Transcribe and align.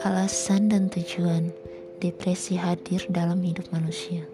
alasan 0.00 0.72
dan 0.72 0.88
tujuan 0.88 1.52
depresi 2.00 2.56
hadir 2.56 3.04
dalam 3.12 3.44
hidup 3.44 3.68
manusia. 3.68 4.24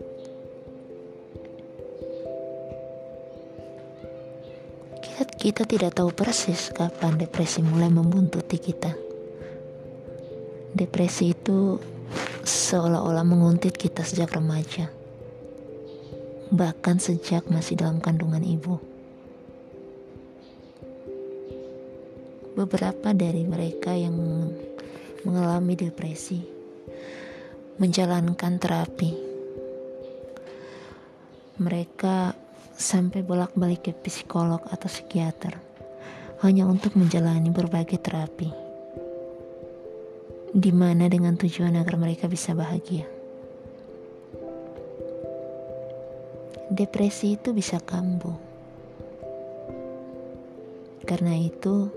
Kita, 5.02 5.22
kita 5.26 5.62
tidak 5.66 5.98
tahu 5.98 6.14
persis 6.14 6.70
kapan 6.70 7.18
depresi 7.18 7.66
mulai 7.66 7.91
membuntuti 7.91 8.62
kita. 8.62 8.95
Depresi 10.70 11.34
itu 11.34 11.83
seolah-olah 12.46 13.27
menguntit 13.27 13.74
kita 13.74 14.06
sejak 14.06 14.38
remaja, 14.38 14.87
bahkan 16.55 17.02
sejak 17.02 17.51
masih 17.51 17.74
dalam 17.74 17.98
kandungan 17.98 18.45
ibu. 18.46 18.78
Beberapa 22.55 23.10
dari 23.12 23.42
mereka 23.42 23.92
yang 23.98 24.14
mengalami 25.27 25.75
depresi 25.75 26.57
menjalankan 27.77 28.57
terapi. 28.57 29.11
Mereka 31.61 32.33
sampai 32.77 33.21
bolak-balik 33.21 33.89
ke 33.89 33.93
psikolog 33.93 34.65
atau 34.69 34.89
psikiater 34.89 35.57
hanya 36.45 36.69
untuk 36.69 36.97
menjalani 36.97 37.52
berbagai 37.52 38.01
terapi. 38.01 38.49
Di 40.57 40.73
mana 40.73 41.09
dengan 41.09 41.37
tujuan 41.37 41.77
agar 41.77 42.01
mereka 42.01 42.29
bisa 42.29 42.57
bahagia. 42.57 43.05
Depresi 46.73 47.37
itu 47.37 47.52
bisa 47.52 47.77
kambuh. 47.80 48.37
Karena 51.05 51.37
itu, 51.38 51.93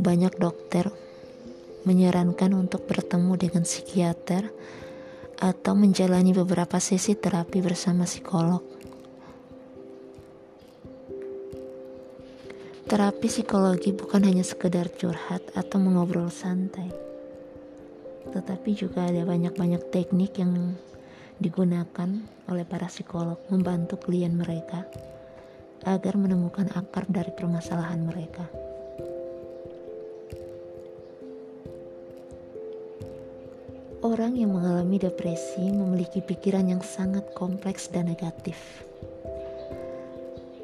banyak 0.00 0.40
dokter 0.40 0.88
menyarankan 1.88 2.52
untuk 2.52 2.84
bertemu 2.84 3.32
dengan 3.40 3.62
psikiater 3.64 4.52
atau 5.40 5.72
menjalani 5.72 6.36
beberapa 6.36 6.76
sesi 6.76 7.16
terapi 7.16 7.64
bersama 7.64 8.04
psikolog. 8.04 8.60
Terapi 12.90 13.26
psikologi 13.30 13.94
bukan 13.94 14.26
hanya 14.26 14.42
sekedar 14.42 14.90
curhat 14.90 15.46
atau 15.54 15.78
mengobrol 15.78 16.26
santai, 16.26 16.90
tetapi 18.34 18.74
juga 18.74 19.06
ada 19.06 19.22
banyak-banyak 19.22 19.94
teknik 19.94 20.42
yang 20.42 20.74
digunakan 21.40 22.10
oleh 22.50 22.66
para 22.66 22.90
psikolog 22.90 23.38
membantu 23.48 23.96
klien 23.96 24.34
mereka 24.34 24.84
agar 25.86 26.18
menemukan 26.20 26.68
akar 26.76 27.08
dari 27.08 27.32
permasalahan 27.32 28.04
mereka. 28.04 28.69
Orang 34.10 34.34
yang 34.34 34.50
mengalami 34.50 34.98
depresi 34.98 35.70
memiliki 35.70 36.18
pikiran 36.18 36.66
yang 36.66 36.82
sangat 36.82 37.30
kompleks 37.30 37.86
dan 37.94 38.10
negatif. 38.10 38.58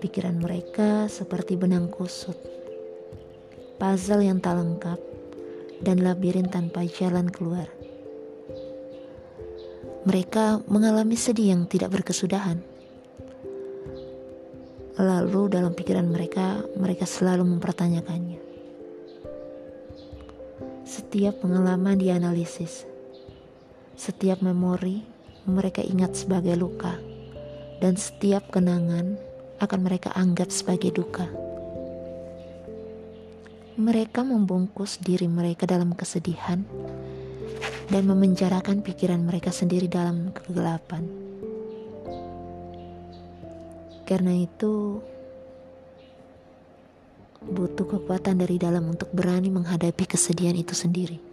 Pikiran 0.03 0.43
mereka 0.43 1.07
seperti 1.07 1.55
benang 1.55 1.87
kusut, 1.87 2.35
puzzle 3.79 4.27
yang 4.27 4.43
tak 4.43 4.59
lengkap, 4.59 4.99
dan 5.79 6.03
labirin 6.03 6.51
tanpa 6.51 6.91
jalan 6.91 7.31
keluar. 7.31 7.71
Mereka 10.11 10.67
mengalami 10.67 11.15
sedih 11.15 11.55
yang 11.55 11.71
tidak 11.71 11.95
berkesudahan. 12.03 12.59
Lalu, 14.99 15.55
dalam 15.55 15.71
pikiran 15.71 16.11
mereka, 16.11 16.67
mereka 16.75 17.07
selalu 17.07 17.47
mempertanyakannya. 17.47 18.43
Setiap 20.83 21.47
pengalaman 21.47 21.95
dianalisis 21.95 22.96
setiap 23.97 24.45
memori 24.45 25.01
mereka 25.49 25.81
ingat 25.81 26.13
sebagai 26.13 26.53
luka, 26.53 27.01
dan 27.81 27.97
setiap 27.97 28.53
kenangan 28.53 29.17
akan 29.57 29.81
mereka 29.81 30.13
anggap 30.13 30.53
sebagai 30.53 30.93
duka. 30.93 31.25
Mereka 33.77 34.21
membungkus 34.25 35.01
diri 35.01 35.29
mereka 35.29 35.65
dalam 35.65 35.97
kesedihan 35.97 36.61
dan 37.89 38.03
memenjarakan 38.05 38.85
pikiran 38.85 39.21
mereka 39.25 39.49
sendiri 39.49 39.89
dalam 39.89 40.33
kegelapan. 40.33 41.05
Karena 44.05 44.33
itu, 44.37 45.01
butuh 47.43 47.87
kekuatan 47.97 48.45
dari 48.45 48.61
dalam 48.61 48.93
untuk 48.93 49.09
berani 49.13 49.49
menghadapi 49.49 50.05
kesedihan 50.05 50.57
itu 50.57 50.73
sendiri 50.73 51.26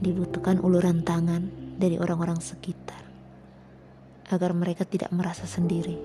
dibutuhkan 0.00 0.56
uluran 0.64 1.04
tangan 1.04 1.52
dari 1.76 2.00
orang-orang 2.00 2.40
sekitar 2.40 3.04
agar 4.32 4.56
mereka 4.56 4.88
tidak 4.88 5.12
merasa 5.12 5.44
sendiri. 5.44 6.00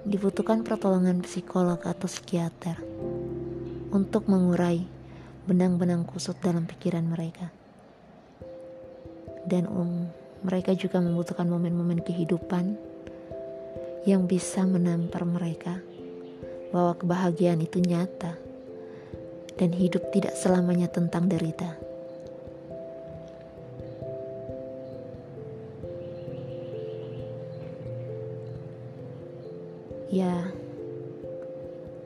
Dibutuhkan 0.00 0.64
pertolongan 0.64 1.20
psikolog 1.20 1.76
atau 1.84 2.08
psikiater 2.08 2.80
untuk 3.92 4.32
mengurai 4.32 4.80
benang-benang 5.44 6.08
kusut 6.08 6.40
dalam 6.40 6.64
pikiran 6.64 7.04
mereka. 7.04 7.52
Dan 9.44 9.68
um, 9.68 10.08
mereka 10.40 10.72
juga 10.72 11.04
membutuhkan 11.04 11.44
momen-momen 11.44 12.00
kehidupan 12.00 12.80
yang 14.08 14.24
bisa 14.24 14.64
menampar 14.64 15.28
mereka 15.28 15.84
bahwa 16.72 16.96
kebahagiaan 16.96 17.60
itu 17.60 17.82
nyata 17.84 18.40
dan 19.60 19.70
hidup 19.76 20.08
tidak 20.14 20.32
selamanya 20.38 20.88
tentang 20.88 21.28
derita. 21.28 21.89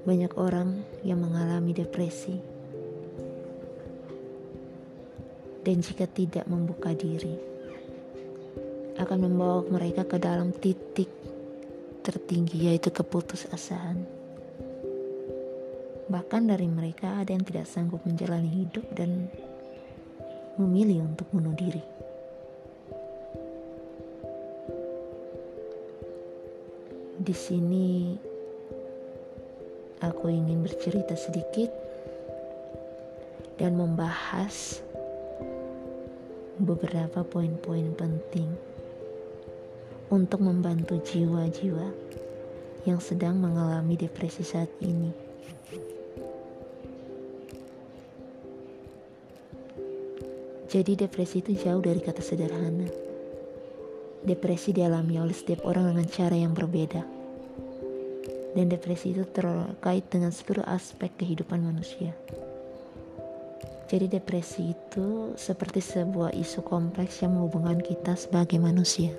Banyak 0.05 0.33
orang 0.37 0.85
yang 1.01 1.21
mengalami 1.21 1.73
depresi, 1.73 2.37
dan 5.65 5.81
jika 5.81 6.05
tidak 6.05 6.45
membuka 6.45 6.93
diri, 6.93 7.41
akan 9.01 9.19
membawa 9.25 9.65
mereka 9.65 10.05
ke 10.05 10.21
dalam 10.21 10.53
titik 10.53 11.09
tertinggi, 12.05 12.69
yaitu 12.69 12.93
keputusasaan. 12.93 14.05
Bahkan 16.05 16.43
dari 16.53 16.69
mereka 16.69 17.25
ada 17.25 17.33
yang 17.33 17.49
tidak 17.49 17.65
sanggup 17.65 18.05
menjalani 18.05 18.47
hidup 18.47 18.85
dan 18.93 19.33
memilih 20.61 21.01
untuk 21.09 21.27
bunuh 21.33 21.57
diri. 21.57 21.81
Di 27.25 27.33
sini 27.33 28.21
aku 30.05 30.29
ingin 30.29 30.61
bercerita 30.61 31.17
sedikit 31.17 31.73
dan 33.57 33.79
membahas 33.79 34.85
beberapa 36.61 37.25
poin-poin 37.25 37.97
penting 37.97 38.51
untuk 40.13 40.45
membantu 40.45 41.01
jiwa-jiwa 41.01 41.89
yang 42.85 43.01
sedang 43.01 43.41
mengalami 43.41 43.97
depresi 43.97 44.45
saat 44.45 44.69
ini. 44.85 45.11
Jadi 50.69 50.99
depresi 50.99 51.39
itu 51.39 51.55
jauh 51.55 51.79
dari 51.79 52.03
kata 52.03 52.19
sederhana. 52.19 52.91
Depresi 54.27 54.75
dialami 54.75 55.23
oleh 55.23 55.33
setiap 55.33 55.63
orang 55.63 55.95
dengan 55.95 56.07
cara 56.11 56.35
yang 56.35 56.51
berbeda 56.51 57.24
dan 58.55 58.71
depresi 58.71 59.13
itu 59.13 59.27
terkait 59.29 60.07
dengan 60.09 60.31
seluruh 60.31 60.65
aspek 60.71 61.11
kehidupan 61.19 61.61
manusia. 61.61 62.15
Jadi 63.91 64.09
depresi 64.09 64.73
itu 64.73 65.37
seperti 65.37 65.85
sebuah 65.85 66.33
isu 66.33 66.65
kompleks 66.65 67.21
yang 67.21 67.37
menghubungkan 67.37 67.79
kita 67.85 68.17
sebagai 68.17 68.57
manusia. 68.57 69.13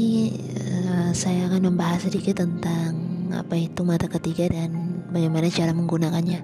uh, 0.89 1.13
saya 1.17 1.49
akan 1.49 1.73
membahas 1.73 2.11
sedikit 2.11 2.43
tentang 2.43 2.97
apa 3.33 3.55
itu 3.55 3.87
mata 3.87 4.11
ketiga 4.11 4.51
dan 4.51 4.99
bagaimana 5.15 5.47
cara 5.47 5.71
menggunakannya. 5.71 6.43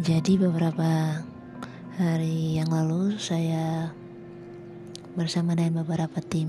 Jadi 0.00 0.40
beberapa 0.40 1.20
hari 2.00 2.56
yang 2.56 2.72
lalu 2.72 3.20
saya 3.20 3.92
bersama 5.12 5.52
dengan 5.52 5.84
beberapa 5.84 6.24
tim 6.24 6.48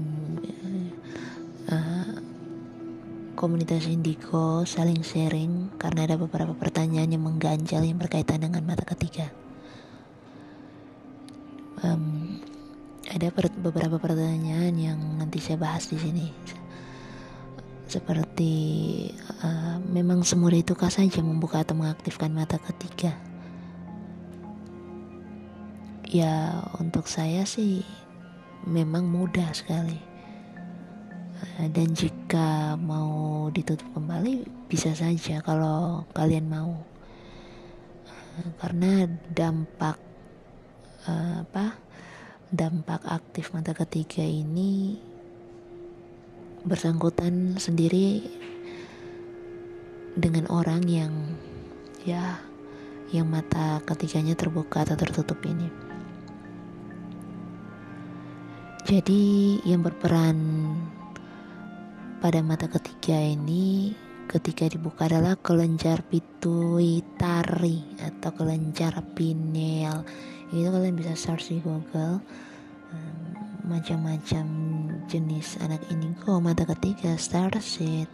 komunitas 3.35 3.85
Indigo 3.91 4.63
saling 4.63 5.03
sharing 5.03 5.75
karena 5.75 6.07
ada 6.07 6.15
beberapa 6.15 6.55
pertanyaan 6.55 7.11
yang 7.11 7.23
mengganjal 7.27 7.83
yang 7.83 7.99
berkaitan 7.99 8.41
dengan 8.41 8.63
mata 8.63 8.87
ketiga. 8.87 9.29
Um, 11.83 12.39
ada 13.11 13.29
per 13.29 13.51
beberapa 13.53 13.99
pertanyaan 13.99 14.73
yang 14.79 14.99
nanti 15.19 15.43
saya 15.43 15.59
bahas 15.59 15.91
di 15.91 15.99
sini. 15.99 16.31
Seperti 17.85 18.53
uh, 19.45 19.77
memang 19.83 20.25
semudah 20.25 20.57
itukah 20.57 20.89
saja 20.89 21.21
membuka 21.21 21.61
atau 21.61 21.77
mengaktifkan 21.77 22.33
mata 22.33 22.57
ketiga? 22.57 23.13
Ya, 26.09 26.63
untuk 26.79 27.05
saya 27.05 27.43
sih 27.43 27.85
memang 28.65 29.05
mudah 29.05 29.53
sekali. 29.53 30.14
Uh, 31.35 31.67
dan 31.69 31.91
jika 31.91 32.79
mau 32.79 33.47
ditutup 33.51 33.85
kembali 33.91 34.47
bisa 34.71 34.95
saja 34.95 35.43
kalau 35.43 36.07
kalian 36.15 36.47
mau. 36.47 36.79
Uh, 38.07 38.49
karena 38.63 39.11
dampak 39.35 39.99
uh, 41.07 41.43
apa? 41.43 41.85
dampak 42.55 43.01
aktif 43.09 43.51
mata 43.51 43.75
ketiga 43.75 44.21
ini 44.23 44.95
bersangkutan 46.63 47.57
sendiri 47.59 48.23
dengan 50.15 50.47
orang 50.47 50.87
yang 50.87 51.13
ya 52.07 52.39
yang 53.11 53.27
mata 53.27 53.83
ketiganya 53.83 54.39
terbuka 54.39 54.87
atau 54.87 54.95
tertutup 54.95 55.37
ini. 55.43 55.67
Jadi 58.85 59.59
yang 59.65 59.81
berperan 59.81 60.37
pada 62.25 62.41
mata 62.41 62.65
ketiga 62.65 63.21
ini 63.21 63.93
ketika 64.25 64.65
dibuka 64.65 65.05
adalah 65.05 65.37
kelenjar 65.37 66.01
pituitari 66.09 67.85
atau 68.01 68.33
kelenjar 68.33 68.97
pineal. 69.13 70.01
Itu 70.49 70.73
kalian 70.73 70.97
bisa 70.97 71.13
search 71.13 71.53
di 71.53 71.61
Google 71.61 72.25
macam-macam 73.65 74.45
jenis 75.05 75.61
anak 75.61 75.85
indigo 75.93 76.41
mata 76.41 76.65
ketiga 76.65 77.13
starseed 77.13 78.09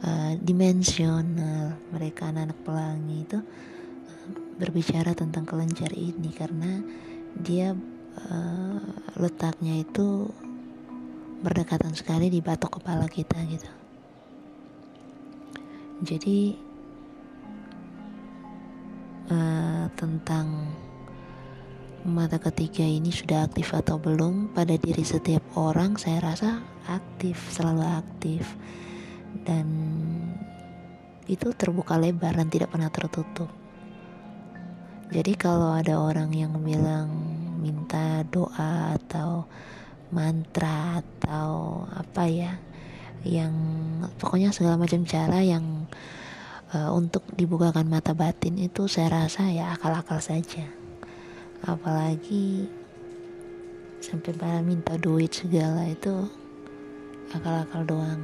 uh, 0.00 0.32
dimensional. 0.40 1.76
Mereka 1.92 2.32
anak-anak 2.32 2.58
pelangi 2.64 3.28
itu 3.28 3.44
uh, 3.44 4.28
berbicara 4.56 5.12
tentang 5.12 5.44
kelenjar 5.44 5.92
ini 5.92 6.32
karena 6.32 6.80
dia 7.36 7.76
uh, 8.24 8.80
letaknya 9.20 9.84
itu 9.84 10.32
berdekatan 11.44 11.92
sekali 11.92 12.32
di 12.32 12.40
batok 12.40 12.80
kepala 12.80 13.04
kita 13.04 13.36
gitu. 13.44 13.68
Jadi 16.00 16.56
uh, 19.28 19.86
tentang 19.92 20.72
mata 22.08 22.40
ketiga 22.40 22.84
ini 22.84 23.12
sudah 23.12 23.44
aktif 23.44 23.76
atau 23.76 24.00
belum 24.00 24.56
pada 24.56 24.76
diri 24.80 25.04
setiap 25.04 25.44
orang 25.60 26.00
saya 26.00 26.24
rasa 26.24 26.64
aktif 26.88 27.36
selalu 27.52 27.84
aktif. 27.84 28.56
Dan 29.44 29.68
itu 31.28 31.52
terbuka 31.52 32.00
lebar 32.00 32.36
dan 32.40 32.48
tidak 32.48 32.72
pernah 32.72 32.88
tertutup. 32.88 33.52
Jadi 35.12 35.32
kalau 35.36 35.76
ada 35.76 36.00
orang 36.00 36.32
yang 36.32 36.56
bilang 36.64 37.12
minta 37.60 38.24
doa 38.28 38.96
atau 38.96 39.44
mantra 40.14 41.02
atau 41.02 41.82
apa 41.90 42.30
ya 42.30 42.54
yang 43.26 43.50
pokoknya 44.20 44.54
segala 44.54 44.78
macam 44.78 45.02
cara 45.02 45.42
yang 45.42 45.90
uh, 46.70 46.90
untuk 46.92 47.24
dibukakan 47.34 47.88
mata 47.88 48.12
batin 48.12 48.60
itu 48.60 48.86
saya 48.86 49.24
rasa 49.24 49.48
ya 49.50 49.74
akal-akal 49.74 50.20
saja. 50.20 50.68
Apalagi 51.64 52.68
sampai 54.04 54.36
pada 54.36 54.60
minta 54.60 55.00
duit 55.00 55.32
segala 55.32 55.88
itu 55.88 56.28
akal-akal 57.32 57.82
doang. 57.88 58.22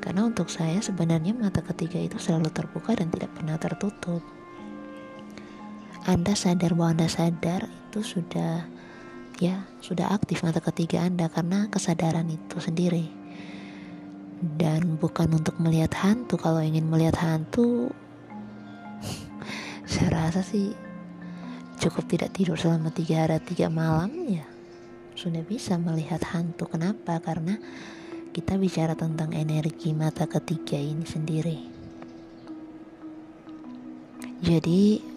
Karena 0.00 0.28
untuk 0.28 0.48
saya 0.48 0.80
sebenarnya 0.80 1.32
mata 1.36 1.60
ketiga 1.60 2.00
itu 2.00 2.16
selalu 2.16 2.52
terbuka 2.52 2.96
dan 2.96 3.08
tidak 3.08 3.32
pernah 3.36 3.56
tertutup. 3.56 4.20
Anda 6.08 6.32
sadar 6.32 6.72
bahwa 6.72 6.96
Anda 6.96 7.08
sadar 7.08 7.68
itu 7.68 8.00
sudah 8.00 8.64
ya 9.40 9.64
sudah 9.80 10.12
aktif 10.12 10.44
mata 10.44 10.60
ketiga 10.60 11.00
Anda 11.00 11.32
karena 11.32 11.66
kesadaran 11.72 12.28
itu 12.28 12.60
sendiri. 12.60 13.08
Dan 14.40 14.96
bukan 15.00 15.36
untuk 15.36 15.56
melihat 15.60 15.92
hantu. 16.00 16.36
Kalau 16.36 16.60
ingin 16.60 16.88
melihat 16.88 17.16
hantu 17.20 17.92
saya 19.90 20.08
rasa 20.12 20.44
sih 20.44 20.76
cukup 21.80 22.04
tidak 22.08 22.36
tidur 22.36 22.60
selama 22.60 22.92
tiga 22.92 23.24
hari 23.24 23.40
tiga 23.40 23.72
malam 23.72 24.12
ya. 24.28 24.44
Sudah 25.16 25.40
bisa 25.40 25.80
melihat 25.80 26.20
hantu. 26.30 26.68
Kenapa? 26.68 27.20
Karena 27.20 27.56
kita 28.30 28.60
bicara 28.60 28.92
tentang 28.94 29.32
energi 29.34 29.90
mata 29.96 30.28
ketiga 30.28 30.78
ini 30.78 31.04
sendiri. 31.04 31.58
Jadi 34.40 35.09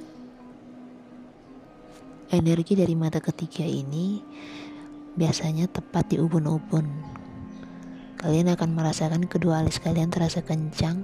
energi 2.31 2.77
dari 2.77 2.95
mata 2.95 3.19
ketiga 3.19 3.65
ini 3.65 4.21
biasanya 5.19 5.67
tepat 5.67 6.15
di 6.15 6.17
ubun-ubun. 6.21 6.87
Kalian 8.21 8.55
akan 8.55 8.69
merasakan 8.71 9.27
kedua 9.27 9.59
alis 9.59 9.83
kalian 9.83 10.07
terasa 10.07 10.39
kencang 10.39 11.03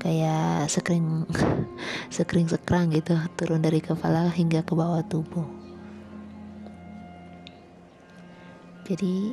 kayak 0.00 0.68
sekring 0.68 1.28
sekring 2.16 2.48
sekrang 2.48 2.92
gitu 2.92 3.16
turun 3.36 3.60
dari 3.60 3.80
kepala 3.80 4.28
hingga 4.28 4.60
ke 4.60 4.72
bawah 4.76 5.00
tubuh. 5.08 5.48
Jadi 8.84 9.32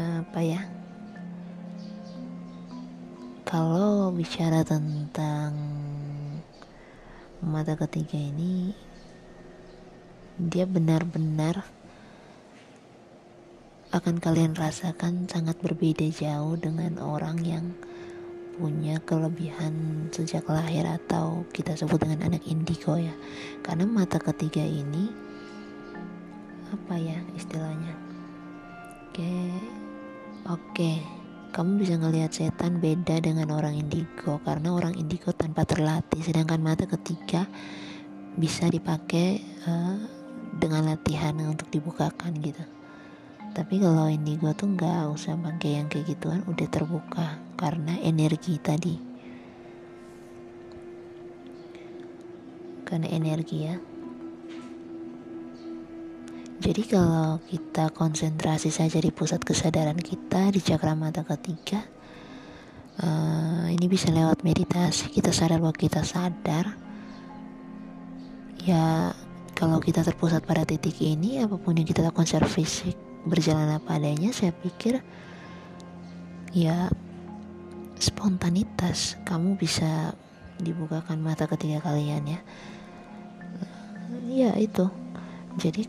apa 0.00 0.40
ya? 0.40 0.62
Kalau 3.44 4.14
bicara 4.14 4.62
tentang 4.62 5.52
mata 7.42 7.74
ketiga 7.74 8.14
ini 8.14 8.70
dia 10.48 10.64
benar-benar 10.64 11.68
akan 13.90 14.22
kalian 14.22 14.56
rasakan 14.56 15.26
sangat 15.26 15.58
berbeda 15.58 16.06
jauh 16.08 16.56
dengan 16.56 16.96
orang 17.02 17.42
yang 17.42 17.74
punya 18.56 19.02
kelebihan 19.02 20.06
sejak 20.14 20.46
lahir 20.46 20.86
atau 20.86 21.42
kita 21.50 21.74
sebut 21.74 22.00
dengan 22.00 22.30
anak 22.32 22.46
indigo 22.46 22.96
ya. 22.96 23.12
Karena 23.60 23.84
mata 23.84 24.22
ketiga 24.22 24.62
ini 24.62 25.10
apa 26.70 26.94
ya 26.96 27.18
istilahnya? 27.36 27.92
Oke 29.10 29.34
oke. 30.48 30.92
Kamu 31.50 31.82
bisa 31.82 31.98
ngelihat 31.98 32.30
setan 32.30 32.78
beda 32.78 33.18
dengan 33.18 33.50
orang 33.50 33.74
indigo 33.74 34.38
karena 34.46 34.70
orang 34.70 34.94
indigo 34.94 35.34
tanpa 35.34 35.66
terlatih 35.66 36.22
sedangkan 36.22 36.62
mata 36.62 36.86
ketiga 36.86 37.50
bisa 38.38 38.70
dipakai 38.70 39.42
uh, 39.66 40.19
dengan 40.56 40.90
latihan 40.90 41.36
untuk 41.46 41.70
dibukakan 41.70 42.34
gitu. 42.42 42.64
Tapi 43.50 43.82
kalau 43.82 44.06
indigo 44.06 44.54
tuh 44.54 44.70
nggak 44.74 45.10
usah 45.10 45.34
pakai 45.34 45.82
yang 45.82 45.86
kayak 45.90 46.14
gituan 46.14 46.46
udah 46.46 46.68
terbuka 46.70 47.38
karena 47.58 47.98
energi 48.02 48.58
tadi. 48.62 48.94
Karena 52.86 53.06
energi 53.10 53.58
ya. 53.66 53.76
Jadi 56.60 56.82
kalau 56.86 57.40
kita 57.48 57.88
konsentrasi 57.90 58.68
saja 58.68 59.00
di 59.00 59.08
pusat 59.10 59.40
kesadaran 59.40 59.96
kita 59.96 60.52
di 60.52 60.60
cakra 60.60 60.92
mata 60.92 61.24
ketiga 61.24 61.80
uh, 63.00 63.66
ini 63.72 63.86
bisa 63.88 64.12
lewat 64.12 64.44
meditasi 64.44 65.08
kita 65.08 65.32
sadar 65.32 65.58
bahwa 65.58 65.72
kita 65.72 66.04
sadar 66.04 66.76
ya 68.60 69.16
kalau 69.60 69.76
kita 69.76 70.00
terpusat 70.00 70.40
pada 70.48 70.64
titik 70.64 70.96
ini 71.04 71.44
apa 71.44 71.60
pun 71.60 71.76
yang 71.76 71.84
kita 71.84 72.00
lakukan 72.00 72.24
secara 72.24 72.48
fisik 72.48 72.96
berjalan 73.28 73.76
apa 73.76 74.00
adanya 74.00 74.32
saya 74.32 74.56
pikir 74.56 75.04
ya 76.56 76.88
spontanitas. 78.00 79.20
Kamu 79.28 79.60
bisa 79.60 80.16
dibukakan 80.56 81.20
mata 81.20 81.44
ketiga 81.44 81.84
kalian 81.84 82.24
ya. 82.24 82.40
Ya 84.26 84.50
itu. 84.56 84.88
Jadi 85.60 85.84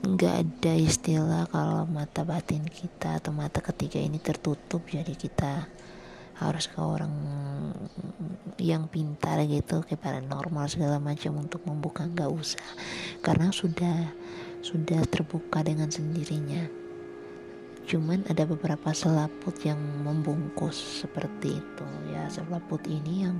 nggak 0.00 0.34
ada 0.46 0.72
istilah 0.78 1.44
kalau 1.50 1.84
mata 1.90 2.24
batin 2.24 2.64
kita 2.64 3.20
atau 3.20 3.36
mata 3.36 3.60
ketiga 3.60 4.00
ini 4.00 4.16
tertutup 4.16 4.80
jadi 4.88 5.12
kita 5.12 5.68
harus 6.40 6.72
ke 6.72 6.80
orang 6.80 7.12
yang 8.56 8.88
pintar 8.88 9.40
gitu 9.44 9.84
ke 9.84 9.96
paranormal 9.96 10.68
segala 10.68 10.96
macam 10.96 11.36
untuk 11.36 11.60
membuka 11.68 12.08
nggak 12.08 12.32
usah. 12.32 12.68
Karena 13.20 13.52
sudah 13.52 14.08
sudah 14.64 15.04
terbuka 15.08 15.60
dengan 15.60 15.92
sendirinya. 15.92 16.64
Cuman 17.84 18.24
ada 18.28 18.48
beberapa 18.48 18.92
selaput 18.92 19.56
yang 19.64 19.80
membungkus 20.04 21.04
seperti 21.04 21.60
itu. 21.60 21.86
Ya 22.12 22.28
selaput 22.32 22.80
ini 22.88 23.28
yang 23.28 23.36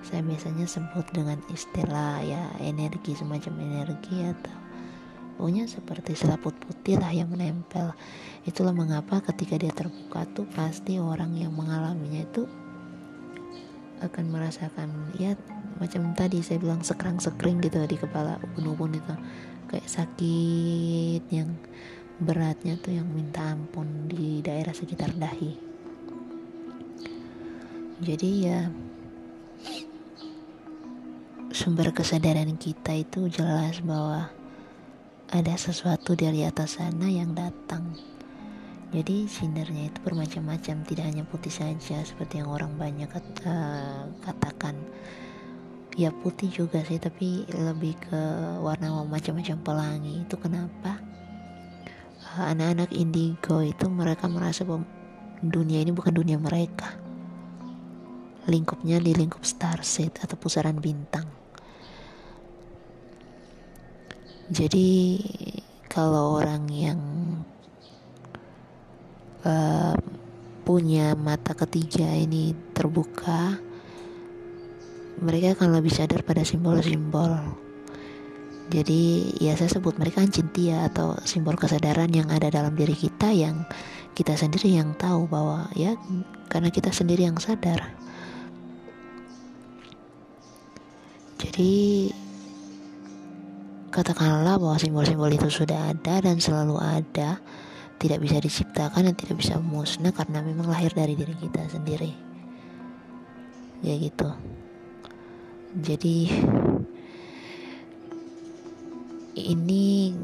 saya 0.00 0.24
biasanya 0.24 0.64
sebut 0.64 1.04
dengan 1.12 1.40
istilah 1.52 2.24
ya 2.24 2.40
energi 2.60 3.12
semacam 3.12 3.60
energi 3.60 4.24
atau 4.24 4.56
pokoknya 5.40 5.64
seperti 5.64 6.12
selaput 6.12 6.52
putih 6.60 7.00
lah 7.00 7.08
yang 7.16 7.32
menempel. 7.32 7.96
Itulah 8.44 8.76
mengapa 8.76 9.24
ketika 9.24 9.56
dia 9.56 9.72
terbuka 9.72 10.28
tuh 10.36 10.44
pasti 10.52 11.00
orang 11.00 11.32
yang 11.32 11.48
mengalaminya 11.56 12.28
itu 12.28 12.44
akan 14.04 14.28
merasakan 14.28 14.92
ya 15.16 15.32
macam 15.80 16.12
tadi 16.12 16.44
saya 16.44 16.60
bilang 16.60 16.84
sekrang 16.84 17.16
sekring 17.16 17.56
gitu 17.64 17.80
di 17.88 17.96
kepala 17.96 18.36
ubun-ubun 18.52 19.00
itu. 19.00 19.14
Kayak 19.64 19.88
sakit 19.88 21.24
yang 21.32 21.56
beratnya 22.20 22.76
tuh 22.76 23.00
yang 23.00 23.08
minta 23.08 23.40
ampun 23.40 24.12
di 24.12 24.44
daerah 24.44 24.76
sekitar 24.76 25.16
dahi. 25.16 25.56
Jadi 28.04 28.30
ya 28.44 28.68
sumber 31.48 31.96
kesadaran 31.96 32.60
kita 32.60 32.92
itu 32.92 33.32
jelas 33.32 33.80
bahwa 33.80 34.28
ada 35.30 35.54
sesuatu 35.54 36.18
dari 36.18 36.42
atas 36.42 36.82
sana 36.82 37.06
yang 37.06 37.30
datang. 37.38 37.94
Jadi 38.90 39.30
sinarnya 39.30 39.86
itu 39.86 40.02
bermacam-macam, 40.02 40.82
tidak 40.82 41.04
hanya 41.06 41.22
putih 41.22 41.54
saja 41.54 42.02
seperti 42.02 42.42
yang 42.42 42.50
orang 42.50 42.74
banyak 42.74 43.06
kata, 43.06 43.54
katakan. 44.26 44.74
Ya 45.94 46.10
putih 46.10 46.50
juga 46.50 46.82
sih, 46.82 46.98
tapi 46.98 47.46
lebih 47.46 47.94
ke 48.02 48.20
warna 48.58 49.06
macam-macam 49.06 49.56
pelangi. 49.62 50.26
Itu 50.26 50.34
kenapa? 50.34 50.98
Anak-anak 52.34 52.90
indigo 52.90 53.62
itu 53.62 53.86
mereka 53.86 54.26
merasa 54.26 54.66
bahwa 54.66 54.82
dunia 55.38 55.78
ini 55.78 55.94
bukan 55.94 56.10
dunia 56.10 56.42
mereka. 56.42 56.98
Lingkupnya 58.50 58.98
di 58.98 59.14
lingkup 59.14 59.46
star 59.46 59.86
set 59.86 60.18
atau 60.18 60.34
pusaran 60.34 60.82
bintang 60.82 61.29
jadi 64.50 64.90
kalau 65.86 66.42
orang 66.42 66.66
yang 66.74 67.00
uh, 69.46 69.94
punya 70.66 71.14
mata 71.14 71.54
ketiga 71.54 72.10
ini 72.18 72.50
terbuka 72.74 73.62
mereka 75.22 75.54
akan 75.54 75.78
lebih 75.78 75.92
sadar 75.92 76.24
pada 76.26 76.42
simbol-simbol. 76.42 77.36
Jadi 78.70 79.34
ya 79.42 79.54
saya 79.58 79.70
sebut 79.70 79.98
mereka 79.98 80.22
cintia 80.26 80.86
atau 80.86 81.18
simbol 81.26 81.58
kesadaran 81.58 82.10
yang 82.10 82.30
ada 82.30 82.50
dalam 82.50 82.74
diri 82.74 82.94
kita 82.94 83.30
yang 83.34 83.66
kita 84.14 84.38
sendiri 84.38 84.78
yang 84.78 84.94
tahu 84.94 85.26
bahwa 85.26 85.70
ya 85.78 85.94
karena 86.50 86.70
kita 86.74 86.90
sendiri 86.90 87.26
yang 87.26 87.38
sadar. 87.38 87.82
Jadi 91.38 92.08
Katakanlah 93.90 94.54
bahwa 94.62 94.78
simbol-simbol 94.78 95.34
itu 95.34 95.50
sudah 95.50 95.90
ada 95.90 96.22
dan 96.22 96.38
selalu 96.38 96.78
ada, 96.78 97.42
tidak 97.98 98.22
bisa 98.22 98.38
diciptakan 98.38 99.10
dan 99.10 99.14
tidak 99.18 99.42
bisa 99.42 99.58
musnah 99.58 100.14
karena 100.14 100.38
memang 100.46 100.70
lahir 100.70 100.94
dari 100.94 101.18
diri 101.18 101.34
kita 101.34 101.66
sendiri. 101.66 102.14
Ya 103.82 103.98
gitu. 103.98 104.30
Jadi 105.74 106.30
ini 109.34 110.14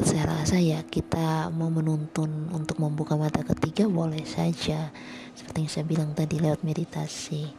saya 0.00 0.24
rasa 0.40 0.56
ya 0.56 0.80
kita 0.88 1.52
mau 1.52 1.68
menuntun 1.68 2.48
untuk 2.56 2.80
membuka 2.80 3.20
mata 3.20 3.44
ketiga 3.44 3.84
boleh 3.84 4.24
saja 4.24 4.88
seperti 5.36 5.56
yang 5.60 5.70
saya 5.70 5.84
bilang 5.84 6.10
tadi 6.16 6.40
lewat 6.40 6.64
meditasi. 6.64 7.52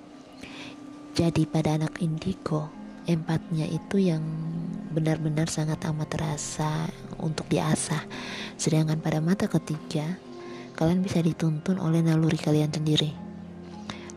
Jadi 1.13 1.45
pada 1.45 1.77
anak 1.77 2.01
indigo 2.01 2.84
empatnya 3.05 3.69
itu 3.69 4.01
yang 4.01 4.21
benar-benar 4.93 5.45
sangat 5.49 5.81
amat 5.89 6.09
terasa 6.17 6.89
untuk 7.21 7.45
diasah. 7.49 8.01
Sedangkan 8.57 9.01
pada 9.01 9.21
mata 9.21 9.45
ketiga, 9.45 10.17
kalian 10.77 11.05
bisa 11.05 11.21
dituntun 11.21 11.77
oleh 11.77 12.01
naluri 12.01 12.37
kalian 12.37 12.73
sendiri. 12.73 13.13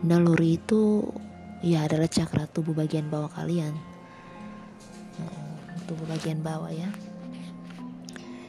Naluri 0.05 0.57
itu 0.57 1.05
ya 1.61 1.85
adalah 1.85 2.07
cakra 2.07 2.47
tubuh 2.49 2.73
bagian 2.73 3.11
bawah 3.11 3.29
kalian. 3.35 3.75
Hmm, 5.19 5.53
tubuh 5.91 6.07
bagian 6.07 6.41
bawah 6.41 6.71
ya. 6.71 6.89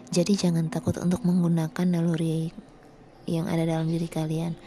Jadi 0.09 0.33
jangan 0.33 0.73
takut 0.73 0.97
untuk 0.97 1.21
menggunakan 1.21 1.85
naluri 1.85 2.49
yang 3.29 3.45
ada 3.45 3.61
dalam 3.61 3.85
diri 3.85 4.09
kalian 4.09 4.57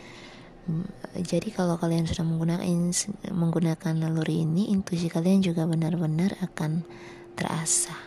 jadi 1.18 1.48
kalau 1.50 1.74
kalian 1.74 2.06
sudah 2.06 2.22
menggunakan 2.22 2.62
menggunakan 3.34 3.94
naluri 3.98 4.46
ini 4.46 4.70
intuisi 4.70 5.10
kalian 5.10 5.42
juga 5.42 5.66
benar-benar 5.66 6.38
akan 6.38 6.86
terasa. 7.34 7.98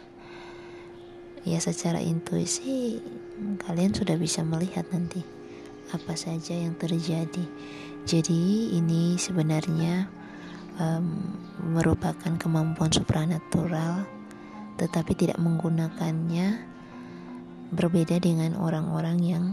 Ya 1.43 1.59
secara 1.61 1.99
intuisi 1.99 2.97
kalian 3.67 3.93
sudah 3.93 4.15
bisa 4.15 4.41
melihat 4.41 4.87
nanti 4.89 5.21
apa 5.91 6.15
saja 6.15 6.55
yang 6.55 6.73
terjadi. 6.79 7.43
Jadi 8.07 8.71
ini 8.77 9.19
sebenarnya 9.19 10.07
um, 10.79 11.35
merupakan 11.75 12.33
kemampuan 12.39 12.89
supranatural 12.89 14.07
tetapi 14.75 15.15
tidak 15.15 15.39
menggunakannya 15.39 16.59
berbeda 17.71 18.19
dengan 18.19 18.59
orang-orang 18.59 19.17
yang 19.23 19.45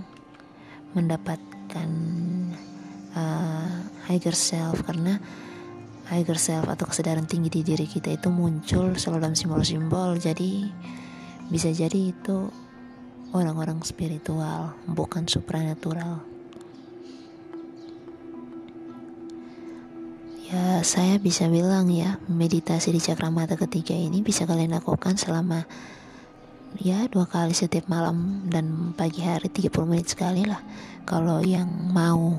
mendapatkan 0.92 1.88
uh, 3.16 3.86
higher 4.08 4.36
self 4.36 4.84
karena 4.84 5.20
higher 6.12 6.36
self 6.36 6.68
atau 6.68 6.84
kesadaran 6.84 7.24
tinggi 7.24 7.48
di 7.48 7.60
diri 7.64 7.88
kita 7.88 8.12
itu 8.12 8.28
muncul 8.28 8.92
selalu 8.96 9.18
dalam 9.24 9.36
simbol-simbol. 9.36 10.20
Jadi 10.20 10.68
bisa 11.48 11.72
jadi 11.72 12.12
itu 12.12 12.52
orang-orang 13.32 13.80
spiritual 13.80 14.76
bukan 14.84 15.24
supranatural. 15.24 16.20
Ya 20.52 20.84
saya 20.84 21.16
bisa 21.16 21.48
bilang 21.48 21.88
ya 21.88 22.20
meditasi 22.28 22.92
di 22.92 23.00
cakramata 23.00 23.56
ketiga 23.56 23.96
ini 23.96 24.20
bisa 24.20 24.44
kalian 24.44 24.76
lakukan 24.76 25.16
selama 25.16 25.64
ya 26.80 27.04
dua 27.10 27.28
kali 27.28 27.52
setiap 27.52 27.90
malam 27.90 28.48
dan 28.48 28.96
pagi 28.96 29.20
hari 29.20 29.52
30 29.52 29.72
menit 29.84 30.08
sekali 30.12 30.48
lah. 30.48 30.60
Kalau 31.04 31.42
yang 31.44 31.68
mau 31.92 32.38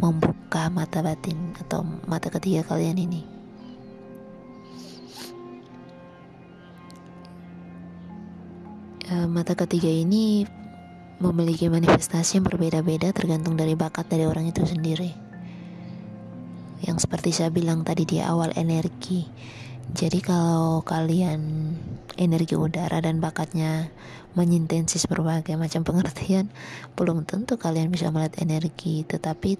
membuka 0.00 0.72
mata 0.72 1.04
batin 1.04 1.54
atau 1.60 1.84
mata 2.08 2.32
ketiga 2.32 2.66
kalian 2.66 2.98
ini. 2.98 3.22
E, 9.06 9.14
mata 9.28 9.54
ketiga 9.54 9.88
ini 9.88 10.48
memiliki 11.18 11.66
manifestasi 11.66 12.38
yang 12.38 12.46
berbeda-beda 12.46 13.10
tergantung 13.10 13.58
dari 13.58 13.74
bakat 13.78 14.06
dari 14.10 14.24
orang 14.26 14.50
itu 14.50 14.62
sendiri. 14.66 15.14
Yang 16.82 17.06
seperti 17.06 17.30
saya 17.34 17.50
bilang 17.50 17.82
tadi 17.82 18.06
di 18.06 18.18
awal 18.22 18.54
energi. 18.54 19.26
Jadi 19.88 20.20
kalau 20.22 20.84
kalian 20.84 21.40
energi 22.18 22.58
udara 22.58 22.98
dan 22.98 23.22
bakatnya 23.22 23.88
menyintesis 24.34 25.06
berbagai 25.06 25.54
macam 25.54 25.86
pengertian, 25.86 26.50
belum 26.98 27.24
tentu 27.24 27.56
kalian 27.56 27.88
bisa 27.88 28.10
melihat 28.10 28.42
energi, 28.42 29.06
tetapi 29.06 29.56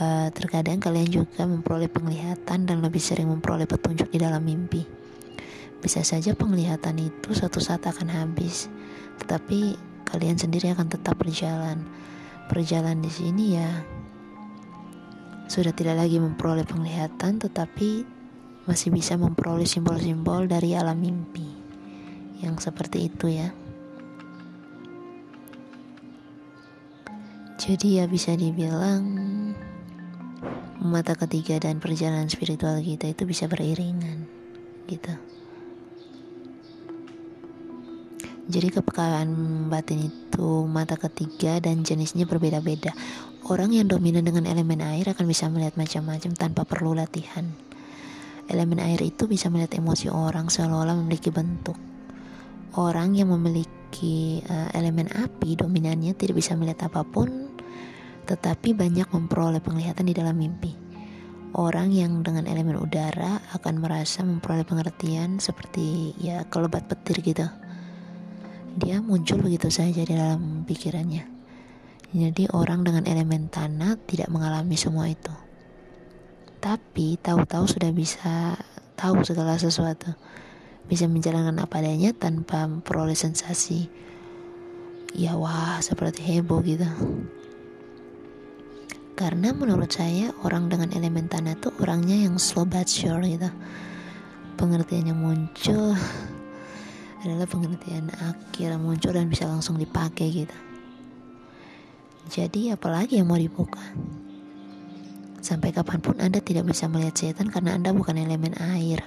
uh, 0.00 0.28
terkadang 0.32 0.80
kalian 0.80 1.08
juga 1.08 1.44
memperoleh 1.44 1.92
penglihatan 1.92 2.66
dan 2.66 2.76
lebih 2.80 2.98
sering 2.98 3.28
memperoleh 3.28 3.68
petunjuk 3.68 4.08
di 4.08 4.18
dalam 4.18 4.42
mimpi. 4.42 4.82
Bisa 5.78 6.02
saja 6.02 6.34
penglihatan 6.34 6.98
itu 6.98 7.30
suatu 7.36 7.62
saat 7.62 7.86
akan 7.86 8.10
habis, 8.10 8.66
tetapi 9.22 9.78
kalian 10.10 10.34
sendiri 10.34 10.74
akan 10.74 10.90
tetap 10.90 11.14
berjalan. 11.14 11.86
Berjalan 12.48 12.98
di 13.04 13.12
sini 13.12 13.60
ya 13.60 13.70
sudah 15.48 15.72
tidak 15.72 16.00
lagi 16.02 16.18
memperoleh 16.18 16.66
penglihatan, 16.66 17.40
tetapi 17.40 18.04
masih 18.68 18.92
bisa 18.92 19.16
memperoleh 19.16 19.64
simbol-simbol 19.64 20.44
dari 20.44 20.76
alam 20.76 21.00
mimpi 21.00 21.47
yang 22.38 22.58
seperti 22.58 23.10
itu 23.10 23.26
ya. 23.30 23.50
Jadi 27.58 27.98
ya 27.98 28.06
bisa 28.06 28.38
dibilang 28.38 29.02
mata 30.78 31.18
ketiga 31.18 31.58
dan 31.58 31.82
perjalanan 31.82 32.30
spiritual 32.30 32.78
kita 32.78 33.10
itu 33.10 33.26
bisa 33.26 33.50
beriringan 33.50 34.30
gitu. 34.86 35.10
Jadi 38.48 38.72
kepekaan 38.72 39.28
batin 39.68 40.08
itu 40.08 40.64
mata 40.64 40.96
ketiga 40.96 41.60
dan 41.60 41.84
jenisnya 41.84 42.24
berbeda-beda. 42.24 42.96
Orang 43.44 43.76
yang 43.76 43.90
dominan 43.90 44.24
dengan 44.24 44.48
elemen 44.48 44.80
air 44.80 45.04
akan 45.12 45.28
bisa 45.28 45.52
melihat 45.52 45.76
macam-macam 45.76 46.32
tanpa 46.32 46.62
perlu 46.64 46.96
latihan. 46.96 47.44
Elemen 48.48 48.80
air 48.80 49.04
itu 49.04 49.28
bisa 49.28 49.52
melihat 49.52 49.76
emosi 49.76 50.08
orang 50.08 50.48
seolah-olah 50.48 50.96
memiliki 50.96 51.28
bentuk. 51.28 51.76
Orang 52.76 53.16
yang 53.16 53.32
memiliki 53.32 54.44
uh, 54.44 54.68
elemen 54.76 55.08
api 55.08 55.56
dominannya 55.56 56.12
tidak 56.12 56.36
bisa 56.42 56.52
melihat 56.58 56.92
apa 56.92 57.06
pun, 57.06 57.54
tetapi 58.28 58.76
banyak 58.76 59.08
memperoleh 59.08 59.62
penglihatan 59.64 60.04
di 60.04 60.14
dalam 60.16 60.36
mimpi. 60.36 60.76
Orang 61.56 61.94
yang 61.96 62.20
dengan 62.20 62.44
elemen 62.44 62.76
udara 62.76 63.40
akan 63.56 63.80
merasa 63.80 64.20
memperoleh 64.20 64.68
pengertian 64.68 65.40
seperti 65.40 66.12
ya 66.20 66.44
kelebat 66.44 66.84
petir 66.92 67.24
gitu 67.24 67.48
dia 68.78 69.02
muncul 69.02 69.42
begitu 69.42 69.74
saja 69.74 70.06
di 70.06 70.14
dalam 70.14 70.62
pikirannya. 70.62 71.26
Jadi 72.14 72.46
orang 72.54 72.86
dengan 72.86 73.04
elemen 73.04 73.50
tanah 73.50 73.98
tidak 74.06 74.30
mengalami 74.30 74.78
semua 74.78 75.10
itu. 75.10 75.34
Tapi 76.62 77.18
tahu-tahu 77.18 77.66
sudah 77.66 77.90
bisa 77.90 78.54
tahu 78.94 79.26
segala 79.26 79.58
sesuatu. 79.58 80.14
Bisa 80.88 81.04
menjalankan 81.04 81.60
apa 81.60 81.84
adanya 81.84 82.16
tanpa 82.16 82.64
memperoleh 82.64 83.16
sensasi. 83.16 83.86
Ya 85.12 85.36
wah 85.36 85.80
seperti 85.84 86.24
heboh 86.24 86.64
gitu. 86.64 86.88
Karena 89.18 89.52
menurut 89.52 89.90
saya 89.92 90.32
orang 90.46 90.72
dengan 90.72 90.94
elemen 90.94 91.28
tanah 91.28 91.58
itu 91.58 91.68
orangnya 91.82 92.16
yang 92.16 92.40
slow 92.40 92.64
but 92.64 92.88
sure 92.88 93.20
gitu. 93.22 93.50
Pengertiannya 94.58 95.14
muncul, 95.14 95.94
adalah 97.18 97.50
pengertian 97.50 98.14
akhir 98.14 98.78
muncul 98.78 99.10
dan 99.10 99.26
bisa 99.26 99.50
langsung 99.50 99.74
dipakai 99.74 100.30
gitu. 100.30 100.56
Jadi 102.28 102.70
apalagi 102.70 103.18
yang 103.18 103.26
mau 103.26 103.40
dibuka? 103.40 103.82
Sampai 105.42 105.72
kapan 105.72 105.98
pun 105.98 106.20
Anda 106.20 106.38
tidak 106.44 106.68
bisa 106.68 106.86
melihat 106.86 107.16
setan 107.16 107.48
karena 107.48 107.74
Anda 107.74 107.90
bukan 107.90 108.20
elemen 108.20 108.54
air. 108.60 109.02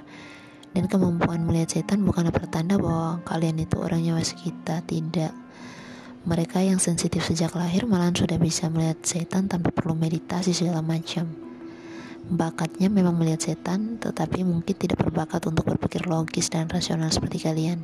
Dan 0.72 0.88
kemampuan 0.88 1.44
melihat 1.44 1.76
setan 1.80 2.08
bukanlah 2.08 2.32
pertanda 2.32 2.80
bahwa 2.80 3.20
kalian 3.28 3.60
itu 3.60 3.76
orangnya 3.76 4.16
kita 4.24 4.80
tidak. 4.88 5.36
Mereka 6.22 6.62
yang 6.62 6.78
sensitif 6.78 7.26
sejak 7.26 7.58
lahir 7.58 7.90
malah 7.90 8.14
sudah 8.14 8.38
bisa 8.38 8.70
melihat 8.70 9.02
setan 9.04 9.50
tanpa 9.50 9.74
perlu 9.74 9.98
meditasi 9.98 10.54
segala 10.54 10.80
macam. 10.86 11.28
Bakatnya 12.32 12.88
memang 12.88 13.18
melihat 13.18 13.52
setan, 13.52 13.98
tetapi 13.98 14.46
mungkin 14.46 14.78
tidak 14.78 15.02
berbakat 15.02 15.44
untuk 15.50 15.66
berpikir 15.68 16.06
logis 16.06 16.54
dan 16.54 16.70
rasional 16.70 17.10
seperti 17.10 17.42
kalian. 17.44 17.84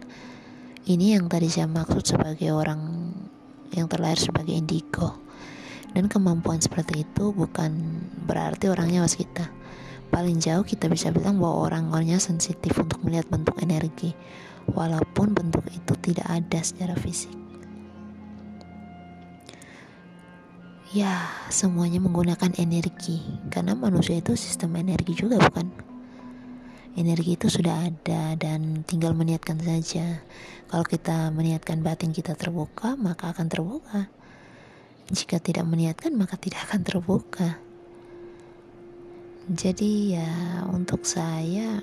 Ini 0.88 1.20
yang 1.20 1.28
tadi 1.28 1.50
saya 1.52 1.68
maksud 1.68 2.06
sebagai 2.06 2.54
orang 2.56 3.12
yang 3.76 3.90
terlahir 3.90 4.22
sebagai 4.22 4.56
indigo. 4.56 5.20
Dan 5.92 6.08
kemampuan 6.08 6.62
seperti 6.62 7.04
itu 7.04 7.34
bukan 7.34 7.74
berarti 8.24 8.70
orangnya 8.70 9.02
was 9.02 9.18
kita. 9.18 9.57
Paling 10.08 10.40
jauh 10.40 10.64
kita 10.64 10.88
bisa 10.88 11.12
bilang 11.12 11.38
bahwa 11.38 11.68
orang-orangnya 11.70 12.18
sensitif 12.18 12.74
untuk 12.80 13.04
melihat 13.04 13.28
bentuk 13.28 13.60
energi, 13.60 14.16
walaupun 14.72 15.36
bentuk 15.36 15.64
itu 15.72 15.94
tidak 16.00 16.28
ada 16.28 16.60
secara 16.64 16.96
fisik. 16.98 17.32
Ya, 20.96 21.28
semuanya 21.52 22.00
menggunakan 22.00 22.56
energi 22.56 23.20
karena 23.52 23.76
manusia 23.76 24.24
itu 24.24 24.40
sistem 24.40 24.80
energi 24.80 25.20
juga 25.20 25.36
bukan? 25.36 25.68
Energi 26.96 27.36
itu 27.36 27.52
sudah 27.52 27.92
ada 27.92 28.40
dan 28.40 28.88
tinggal 28.88 29.12
meniatkan 29.12 29.60
saja. 29.60 30.24
Kalau 30.72 30.88
kita 30.88 31.30
meniatkan 31.36 31.84
batin 31.84 32.16
kita 32.16 32.34
terbuka, 32.40 32.96
maka 32.96 33.36
akan 33.36 33.52
terbuka. 33.52 34.08
Jika 35.12 35.44
tidak 35.44 35.68
meniatkan, 35.68 36.16
maka 36.16 36.40
tidak 36.40 36.64
akan 36.72 36.82
terbuka. 36.88 37.67
Jadi 39.48 40.12
ya 40.12 40.28
untuk 40.68 41.08
saya 41.08 41.80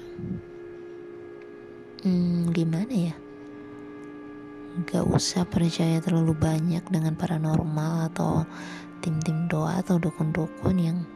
hmm, 2.04 2.52
gimana 2.52 2.92
ya? 2.92 3.16
Gak 4.84 5.08
usah 5.08 5.48
percaya 5.48 5.96
terlalu 6.04 6.36
banyak 6.36 6.84
dengan 6.92 7.16
paranormal 7.16 8.12
atau 8.12 8.44
tim-tim 9.00 9.48
doa 9.48 9.80
atau 9.80 9.96
dukun-dukun 9.96 10.76
yang 10.76 11.08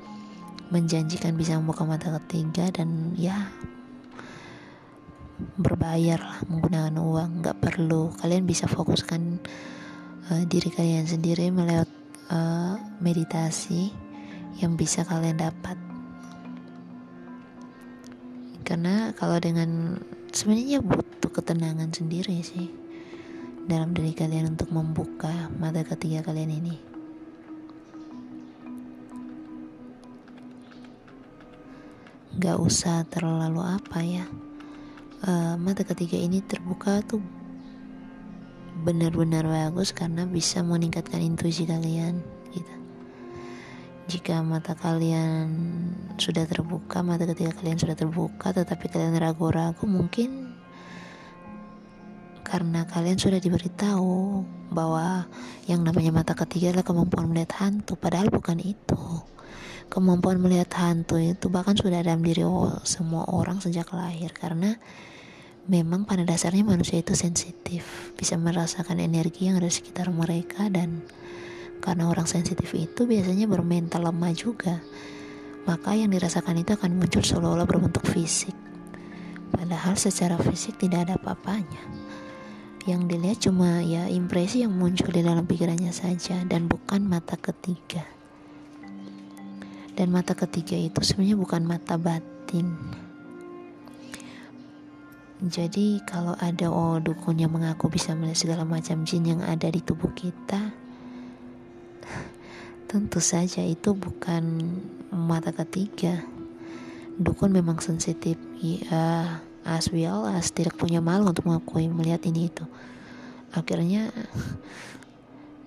menjanjikan 0.73 1.37
bisa 1.37 1.61
membuka 1.61 1.85
mata 1.85 2.17
ketiga 2.25 2.73
dan 2.73 3.13
ya 3.13 3.53
berbayar 5.61 6.17
lah 6.17 6.41
menggunakan 6.49 6.97
uang. 6.97 7.45
Nggak 7.45 7.61
perlu. 7.61 8.09
Kalian 8.25 8.49
bisa 8.49 8.65
fokuskan 8.65 9.37
uh, 10.33 10.43
diri 10.49 10.73
kalian 10.73 11.05
sendiri 11.05 11.53
melewat 11.53 11.93
uh, 12.33 12.81
meditasi 13.05 13.93
yang 14.65 14.81
bisa 14.81 15.05
kalian 15.05 15.37
dapat 15.37 15.88
karena 18.69 19.17
kalau 19.17 19.41
dengan 19.41 19.97
sebenarnya 20.29 20.85
butuh 20.85 21.33
ketenangan 21.33 21.89
sendiri 21.89 22.37
sih 22.45 22.69
dalam 23.65 23.97
diri 23.97 24.13
kalian 24.13 24.53
untuk 24.53 24.69
membuka 24.69 25.49
mata 25.57 25.81
ketiga 25.89 26.21
kalian 26.21 26.53
ini. 26.53 26.77
Gak 32.37 32.61
usah 32.61 33.09
terlalu 33.09 33.65
apa 33.65 34.05
ya. 34.05 34.29
Uh, 35.25 35.57
mata 35.57 35.81
ketiga 35.81 36.21
ini 36.21 36.45
terbuka 36.45 37.01
tuh 37.09 37.25
benar-benar 38.85 39.49
bagus 39.49 39.97
karena 39.97 40.29
bisa 40.29 40.61
meningkatkan 40.61 41.25
intuisi 41.25 41.65
kalian 41.65 42.21
jika 44.09 44.41
mata 44.41 44.73
kalian 44.73 45.53
sudah 46.17 46.49
terbuka 46.49 47.05
mata 47.05 47.29
ketiga 47.29 47.53
kalian 47.53 47.77
sudah 47.77 47.93
terbuka 47.93 48.57
tetapi 48.57 48.89
kalian 48.89 49.21
ragu-ragu 49.21 49.85
mungkin 49.85 50.57
karena 52.49 52.89
kalian 52.89 53.21
sudah 53.21 53.37
diberitahu 53.37 54.41
bahwa 54.73 55.29
yang 55.69 55.85
namanya 55.85 56.25
mata 56.25 56.33
ketiga 56.33 56.73
adalah 56.73 56.89
kemampuan 56.89 57.29
melihat 57.29 57.61
hantu 57.61 58.01
padahal 58.01 58.33
bukan 58.33 58.57
itu. 58.65 58.97
Kemampuan 59.93 60.41
melihat 60.41 60.73
hantu 60.81 61.21
itu 61.21 61.53
bahkan 61.53 61.77
sudah 61.77 62.01
dalam 62.01 62.25
diri 62.25 62.45
semua 62.89 63.29
orang 63.29 63.61
sejak 63.61 63.93
lahir 63.93 64.33
karena 64.33 64.81
memang 65.69 66.09
pada 66.09 66.25
dasarnya 66.25 66.65
manusia 66.65 67.01
itu 67.05 67.13
sensitif 67.13 68.13
bisa 68.17 68.41
merasakan 68.41 68.97
energi 68.97 69.53
yang 69.53 69.61
ada 69.61 69.69
di 69.69 69.77
sekitar 69.77 70.09
mereka 70.09 70.73
dan 70.73 71.05
karena 71.79 72.11
orang 72.11 72.27
sensitif 72.27 72.71
itu 72.75 73.07
biasanya 73.07 73.47
bermental 73.49 74.05
lemah 74.05 74.33
juga. 74.35 74.83
Maka 75.69 75.93
yang 75.93 76.09
dirasakan 76.09 76.65
itu 76.65 76.73
akan 76.75 76.97
muncul 76.97 77.21
seolah-olah 77.21 77.69
berbentuk 77.69 78.05
fisik. 78.09 78.57
Padahal 79.53 79.97
secara 79.97 80.41
fisik 80.41 80.81
tidak 80.81 81.09
ada 81.09 81.15
apa-apanya. 81.21 81.83
Yang 82.89 83.01
dilihat 83.05 83.39
cuma 83.45 83.85
ya 83.85 84.09
impresi 84.09 84.65
yang 84.65 84.73
muncul 84.73 85.13
di 85.13 85.21
dalam 85.21 85.45
pikirannya 85.45 85.93
saja 85.93 86.41
dan 86.49 86.73
bukan 86.73 87.05
mata 87.05 87.37
ketiga. 87.37 88.01
Dan 89.93 90.09
mata 90.09 90.33
ketiga 90.33 90.79
itu 90.79 91.05
sebenarnya 91.05 91.37
bukan 91.37 91.63
mata 91.69 92.01
batin. 92.01 92.73
Jadi 95.39 96.01
kalau 96.03 96.35
ada 96.41 96.67
oh 96.67 96.99
dukun 96.99 97.39
yang 97.39 97.55
mengaku 97.55 97.93
bisa 97.93 98.17
melihat 98.17 98.43
segala 98.43 98.65
macam 98.67 99.07
jin 99.07 99.23
yang 99.23 99.43
ada 99.45 99.71
di 99.71 99.79
tubuh 99.79 100.11
kita 100.11 100.88
tentu 102.89 103.21
saja 103.21 103.61
itu 103.61 103.93
bukan 103.93 104.65
mata 105.13 105.53
ketiga. 105.53 106.25
Dukun 107.21 107.53
memang 107.53 107.79
sensitif. 107.85 108.41
Ya 108.59 109.45
as 109.69 109.93
well 109.93 110.25
as 110.25 110.49
tidak 110.49 110.81
punya 110.81 111.05
malu 111.05 111.29
untuk 111.29 111.45
mengakui 111.45 111.93
melihat 111.93 112.25
ini 112.25 112.49
itu. 112.49 112.65
Akhirnya 113.53 114.09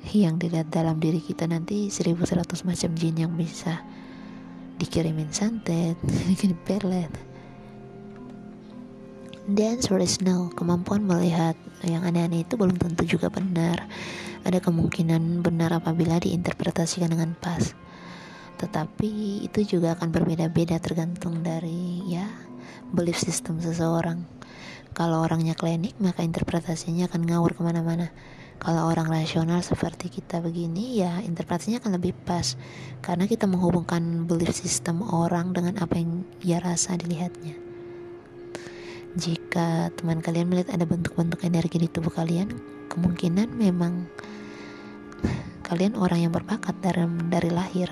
yang 0.09 0.41
dilihat 0.41 0.73
dalam 0.73 0.97
diri 0.97 1.21
kita 1.21 1.45
nanti 1.45 1.93
1100 1.93 2.65
macam 2.65 2.89
jin 2.97 3.15
yang 3.15 3.33
bisa 3.37 3.85
dikirimin 4.81 5.29
santet, 5.29 6.01
dikirim 6.33 6.57
Dan 9.41 9.81
no, 10.21 10.53
kemampuan 10.53 11.01
melihat 11.01 11.57
yang 11.81 12.05
aneh-aneh 12.05 12.45
itu 12.45 12.53
belum 12.53 12.77
tentu 12.77 13.09
juga 13.09 13.33
benar. 13.33 13.89
Ada 14.45 14.61
kemungkinan 14.61 15.41
benar 15.41 15.81
apabila 15.81 16.21
diinterpretasikan 16.21 17.09
dengan 17.09 17.33
pas. 17.33 17.73
Tetapi 18.61 19.41
itu 19.41 19.65
juga 19.65 19.97
akan 19.97 20.13
berbeda-beda 20.13 20.77
tergantung 20.77 21.41
dari 21.41 22.05
ya 22.05 22.29
belief 22.93 23.17
system 23.17 23.57
seseorang. 23.57 24.21
Kalau 24.93 25.25
orangnya 25.25 25.57
klinik 25.57 25.97
maka 25.97 26.21
interpretasinya 26.21 27.09
akan 27.09 27.25
ngawur 27.25 27.57
ke 27.57 27.61
mana-mana 27.65 28.13
kalau 28.61 28.93
orang 28.93 29.09
rasional 29.09 29.65
seperti 29.65 30.21
kita 30.21 30.37
begini 30.37 31.01
ya 31.01 31.17
interpretasinya 31.25 31.81
akan 31.81 31.97
lebih 31.97 32.13
pas 32.13 32.53
karena 33.01 33.25
kita 33.25 33.49
menghubungkan 33.49 34.29
belief 34.29 34.53
system 34.53 35.01
orang 35.01 35.49
dengan 35.49 35.81
apa 35.81 35.97
yang 35.97 36.21
ia 36.45 36.61
rasa 36.61 36.93
dilihatnya 36.93 37.70
jika 39.15 39.91
teman 39.99 40.23
kalian 40.23 40.47
melihat 40.47 40.71
ada 40.71 40.87
bentuk-bentuk 40.87 41.43
energi 41.43 41.83
di 41.83 41.87
tubuh 41.91 42.11
kalian 42.11 42.55
kemungkinan 42.87 43.51
memang 43.51 44.07
kalian 45.67 45.99
orang 45.99 46.27
yang 46.27 46.33
berbakat 46.35 46.75
dari 46.79 47.03
dari 47.27 47.51
lahir. 47.51 47.91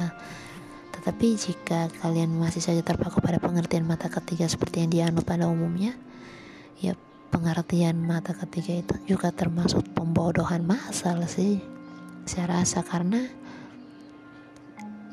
Tetapi 0.96 1.28
jika 1.40 1.88
kalian 2.04 2.36
masih 2.36 2.60
saja 2.60 2.84
terpaku 2.84 3.24
pada 3.24 3.40
pengertian 3.40 3.88
mata 3.88 4.12
ketiga 4.12 4.48
seperti 4.48 4.84
yang 4.84 4.92
dianut 4.92 5.24
pada 5.24 5.48
umumnya 5.48 5.96
ya 6.80 6.96
pengertian 7.32 8.00
mata 8.04 8.36
ketiga 8.36 8.84
itu 8.84 8.96
juga 9.16 9.32
termasuk 9.32 9.84
pembodohan 9.96 10.64
masal 10.64 11.24
sih 11.28 11.60
saya 12.28 12.64
rasa. 12.64 12.84
Karena 12.84 13.24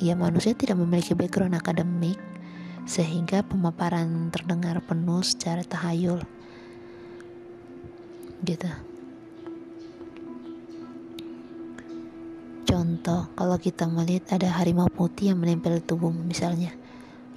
ya 0.03 0.15
manusia 0.15 0.55
tidak 0.55 0.79
memiliki 0.79 1.19
background 1.19 1.55
akademik 1.59 2.19
sehingga 2.87 3.43
pemaparan 3.43 4.31
terdengar 4.31 4.79
penuh 4.87 5.21
secara 5.27 5.67
tahayul. 5.67 6.23
Gitu. 8.47 8.71
Contoh 12.67 13.27
kalau 13.35 13.59
kita 13.59 13.91
melihat 13.91 14.39
ada 14.39 14.55
harimau 14.55 14.87
putih 14.87 15.35
yang 15.35 15.43
menempel 15.43 15.79
di 15.79 15.83
tubuh 15.83 16.15
misalnya. 16.15 16.71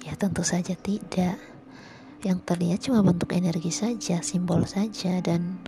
Ya 0.06 0.14
tentu 0.14 0.46
saja 0.46 0.78
tidak. 0.78 1.36
Yang 2.22 2.38
terlihat 2.46 2.78
cuma 2.86 3.02
bentuk 3.02 3.34
energi 3.34 3.72
saja 3.74 4.22
simbol 4.22 4.62
saja 4.68 5.18
dan 5.24 5.58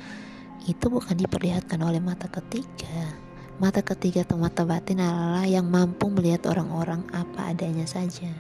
itu 0.69 0.87
bukan 0.87 1.19
diperlihatkan 1.19 1.81
oleh 1.83 1.99
mata 1.99 2.31
ketiga. 2.31 3.19
Mata 3.59 3.83
ketiga 3.83 4.23
atau 4.23 4.39
mata 4.39 4.63
batin 4.63 5.03
adalah 5.03 5.47
yang 5.47 5.67
mampu 5.67 6.11
melihat 6.11 6.51
orang-orang 6.51 7.03
apa 7.11 7.51
adanya 7.55 7.87
saja. 7.87 8.31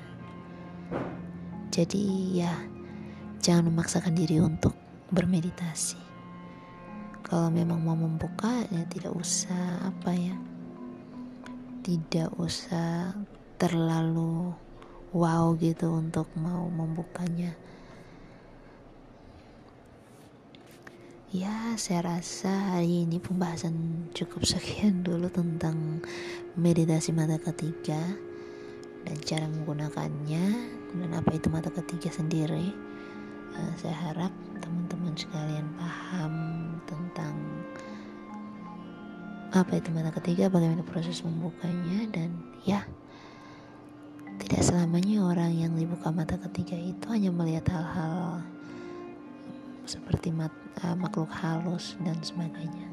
Jadi 1.72 2.36
ya, 2.36 2.52
jangan 3.40 3.72
memaksakan 3.72 4.12
diri 4.12 4.44
untuk 4.44 4.76
bermeditasi. 5.08 5.96
Kalau 7.24 7.48
memang 7.48 7.80
mau 7.80 7.96
membuka 7.96 8.60
ya 8.68 8.84
tidak 8.92 9.16
usah 9.16 9.88
apa 9.88 10.12
ya. 10.12 10.36
Tidak 11.80 12.36
usah 12.36 13.16
terlalu 13.56 14.52
wow 15.16 15.56
gitu 15.56 15.96
untuk 15.96 16.28
mau 16.36 16.68
membukanya 16.68 17.56
Ya, 21.32 21.72
saya 21.80 22.04
rasa 22.04 22.76
hari 22.76 23.08
ini 23.08 23.16
pembahasan 23.16 23.72
cukup 24.12 24.44
sekian 24.44 25.00
dulu 25.00 25.32
tentang 25.32 26.04
meditasi 26.60 27.08
mata 27.16 27.40
ketiga 27.40 27.96
dan 29.08 29.16
cara 29.24 29.48
menggunakannya 29.48 30.44
dan 30.96 31.10
apa 31.16 31.30
itu 31.32 31.48
mata 31.48 31.72
ketiga 31.72 32.12
sendiri. 32.12 32.72
Uh, 33.52 33.72
saya 33.76 33.92
harap 33.92 34.32
teman-teman 34.60 35.12
sekalian 35.12 35.68
paham 35.76 36.34
tentang 36.88 37.36
apa 39.52 39.76
itu 39.76 39.92
mata 39.92 40.08
ketiga, 40.16 40.48
bagaimana 40.48 40.80
proses 40.80 41.20
membukanya 41.20 42.08
dan 42.08 42.32
ya 42.64 42.80
tidak 44.40 44.64
selamanya 44.64 45.20
orang 45.28 45.52
yang 45.52 45.72
dibuka 45.76 46.08
mata 46.08 46.40
ketiga 46.48 46.72
itu 46.72 47.04
hanya 47.12 47.28
melihat 47.28 47.68
hal-hal 47.68 48.40
seperti 49.84 50.32
mat, 50.32 50.52
uh, 50.80 50.96
makhluk 50.96 51.28
halus 51.28 52.00
dan 52.00 52.16
sebagainya. 52.24 52.88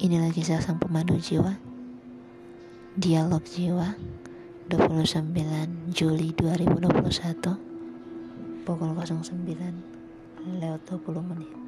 Inilah 0.00 0.32
kisah 0.32 0.58
sang 0.58 0.80
pemandu 0.80 1.20
jiwa. 1.20 1.54
Dialog 2.96 3.44
jiwa 3.44 3.92
29 4.70 5.94
Juli 5.94 6.34
2021 6.34 8.62
pukul 8.62 8.94
09 8.94 10.58
lewat 10.58 10.82
20 10.86 11.30
menit. 11.30 11.61